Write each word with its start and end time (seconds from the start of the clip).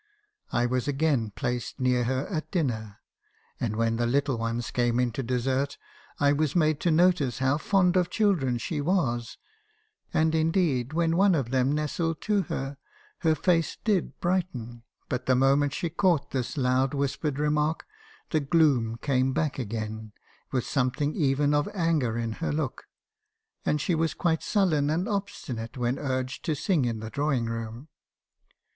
I 0.51 0.65
was 0.65 0.87
again 0.87 1.29
placed 1.29 1.79
near 1.79 2.05
her 2.05 2.25
at 2.25 2.49
dinner, 2.49 2.97
and 3.59 3.75
when 3.75 3.97
the 3.97 4.07
little 4.07 4.35
ones 4.35 4.71
came 4.71 4.99
in 4.99 5.11
to 5.11 5.21
dessert, 5.21 5.77
I 6.19 6.33
was 6.33 6.55
made 6.55 6.79
to 6.79 6.89
notice 6.89 7.37
how 7.37 7.59
fond 7.59 7.95
of 7.95 8.09
children 8.09 8.57
she 8.57 8.81
was, 8.81 9.37
and 10.11 10.33
18* 10.33 10.53
276 10.53 10.57
me. 10.57 10.57
Harbison's 10.57 10.57
confessions. 10.57 10.57
indeed 10.89 10.93
when 10.93 11.17
one 11.17 11.35
of 11.35 11.51
them 11.51 11.71
nestled 11.75 12.21
to 12.21 12.41
her, 12.51 12.77
her 13.19 13.35
face 13.35 13.77
did 13.83 14.19
brighten; 14.19 14.83
but 15.07 15.27
the 15.27 15.35
moment 15.35 15.71
she 15.75 15.91
caught 15.91 16.31
this 16.31 16.57
loud 16.57 16.95
whispered 16.95 17.37
remark, 17.37 17.85
the 18.31 18.39
gloom 18.39 18.97
came 19.03 19.33
back 19.33 19.59
again, 19.59 20.13
with 20.51 20.65
something 20.65 21.13
even 21.13 21.53
of 21.53 21.69
anger 21.75 22.17
in 22.17 22.31
her 22.41 22.51
look; 22.51 22.85
and 23.63 23.79
she 23.79 23.93
was 23.93 24.15
quite 24.15 24.41
sullen 24.41 24.89
and 24.89 25.07
obstinate 25.07 25.77
when 25.77 25.99
urged 25.99 26.43
to 26.43 26.55
sing 26.55 26.85
in 26.85 27.01
the 27.01 27.11
drawing 27.11 27.45
room. 27.45 27.87